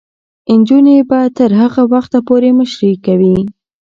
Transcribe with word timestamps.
نجونې 0.59 0.97
به 1.09 1.19
تر 1.37 1.51
هغه 1.61 1.81
وخته 1.93 2.17
پورې 2.27 2.49
مشري 2.59 2.93
کوي. 3.05 3.37